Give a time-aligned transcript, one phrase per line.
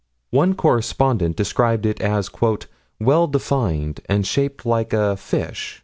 [0.31, 2.31] One correspondent describes it as
[2.99, 5.79] "well defined and shaped like a fish...